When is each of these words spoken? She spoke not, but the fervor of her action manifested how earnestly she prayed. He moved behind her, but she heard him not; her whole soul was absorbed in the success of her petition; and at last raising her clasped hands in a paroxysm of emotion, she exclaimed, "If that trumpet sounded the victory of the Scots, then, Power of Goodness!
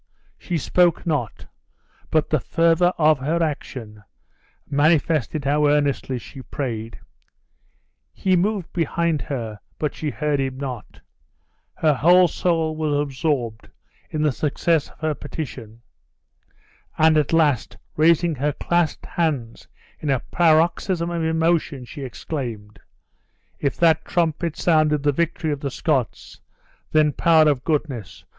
She 0.39 0.57
spoke 0.57 1.05
not, 1.05 1.45
but 2.09 2.31
the 2.31 2.39
fervor 2.39 2.91
of 2.97 3.19
her 3.19 3.43
action 3.43 4.01
manifested 4.67 5.45
how 5.45 5.67
earnestly 5.67 6.17
she 6.17 6.41
prayed. 6.41 6.99
He 8.11 8.35
moved 8.35 8.73
behind 8.73 9.21
her, 9.21 9.59
but 9.77 9.93
she 9.93 10.09
heard 10.09 10.39
him 10.39 10.57
not; 10.57 11.01
her 11.75 11.93
whole 11.93 12.27
soul 12.27 12.75
was 12.75 12.99
absorbed 12.99 13.69
in 14.09 14.23
the 14.23 14.31
success 14.31 14.89
of 14.89 14.99
her 15.01 15.13
petition; 15.13 15.83
and 16.97 17.15
at 17.15 17.31
last 17.31 17.77
raising 17.95 18.33
her 18.33 18.53
clasped 18.53 19.05
hands 19.05 19.67
in 19.99 20.09
a 20.09 20.21
paroxysm 20.31 21.11
of 21.11 21.23
emotion, 21.23 21.85
she 21.85 22.01
exclaimed, 22.01 22.79
"If 23.59 23.77
that 23.77 24.03
trumpet 24.03 24.57
sounded 24.57 25.03
the 25.03 25.11
victory 25.11 25.51
of 25.51 25.59
the 25.59 25.69
Scots, 25.69 26.39
then, 26.91 27.13
Power 27.13 27.47
of 27.47 27.63
Goodness! 27.63 28.23